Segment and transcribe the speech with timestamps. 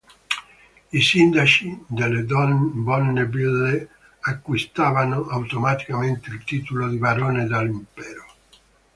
[0.91, 3.87] I sindaci delle bonne ville
[4.21, 8.25] acquistavano automaticamente il titolo di barone dell'Impero.